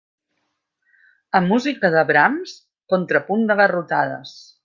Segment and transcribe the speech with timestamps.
[1.39, 2.55] A música de brams,
[2.95, 4.35] contrapunt de garrotades.